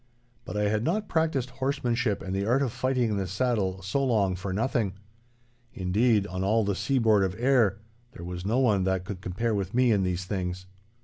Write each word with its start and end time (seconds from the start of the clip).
But 0.45 0.57
I 0.57 0.63
had 0.63 0.83
not 0.83 1.07
practised 1.07 1.51
horsemanship 1.51 2.23
and 2.23 2.35
the 2.35 2.43
art 2.43 2.63
of 2.63 2.71
fighting 2.73 3.11
in 3.11 3.17
the 3.17 3.27
saddle 3.27 3.83
so 3.83 4.03
long 4.03 4.35
for 4.35 4.51
nothing. 4.51 4.93
Indeed, 5.75 6.25
on 6.25 6.43
all 6.43 6.63
the 6.65 6.73
seaboard 6.73 7.23
of 7.23 7.35
Ayr 7.37 7.77
there 8.13 8.25
was 8.25 8.43
no 8.43 8.57
one 8.57 8.83
that 8.85 9.05
could 9.05 9.21
compare 9.21 9.53
with 9.53 9.75
me 9.75 9.91
in 9.91 10.01
these 10.01 10.25
things. 10.25 10.65